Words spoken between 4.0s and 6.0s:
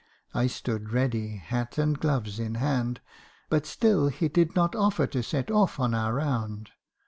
he did not offer to set off on